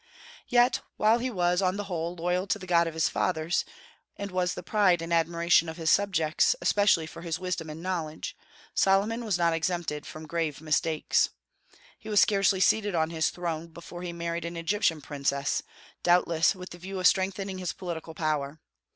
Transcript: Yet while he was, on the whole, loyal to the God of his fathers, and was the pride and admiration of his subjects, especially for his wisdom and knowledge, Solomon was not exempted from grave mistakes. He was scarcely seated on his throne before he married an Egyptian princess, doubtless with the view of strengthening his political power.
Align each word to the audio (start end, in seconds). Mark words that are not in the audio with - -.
Yet 0.47 0.79
while 0.97 1.19
he 1.19 1.29
was, 1.29 1.61
on 1.61 1.77
the 1.77 1.83
whole, 1.83 2.15
loyal 2.15 2.47
to 2.47 2.57
the 2.57 2.65
God 2.65 2.87
of 2.87 2.95
his 2.95 3.07
fathers, 3.07 3.63
and 4.17 4.31
was 4.31 4.55
the 4.55 4.63
pride 4.63 4.99
and 4.99 5.13
admiration 5.13 5.69
of 5.69 5.77
his 5.77 5.91
subjects, 5.91 6.55
especially 6.59 7.05
for 7.05 7.21
his 7.21 7.37
wisdom 7.37 7.69
and 7.69 7.83
knowledge, 7.83 8.35
Solomon 8.73 9.23
was 9.23 9.37
not 9.37 9.53
exempted 9.53 10.07
from 10.07 10.25
grave 10.25 10.59
mistakes. 10.59 11.29
He 11.99 12.09
was 12.09 12.19
scarcely 12.19 12.59
seated 12.61 12.95
on 12.95 13.11
his 13.11 13.29
throne 13.29 13.67
before 13.67 14.01
he 14.01 14.11
married 14.11 14.43
an 14.43 14.57
Egyptian 14.57 15.01
princess, 15.01 15.61
doubtless 16.01 16.55
with 16.55 16.71
the 16.71 16.79
view 16.79 16.99
of 16.99 17.05
strengthening 17.05 17.59
his 17.59 17.71
political 17.71 18.15
power. 18.15 18.59